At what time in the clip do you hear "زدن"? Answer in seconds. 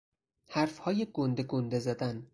1.79-2.27